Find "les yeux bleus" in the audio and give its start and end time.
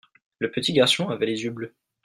1.27-1.75